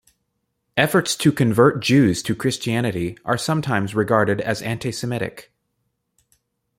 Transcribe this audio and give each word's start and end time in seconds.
Efforts 0.77 1.15
to 1.15 1.31
convert 1.31 1.79
Jews 1.79 2.23
to 2.23 2.33
Christianity 2.33 3.19
are 3.23 3.37
sometimes 3.37 3.93
regarded 3.93 4.41
as 4.41 4.63
antisemitic. 4.63 5.49